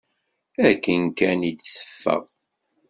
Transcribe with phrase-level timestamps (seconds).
[0.69, 2.23] Akken kan i d-teffeɣ.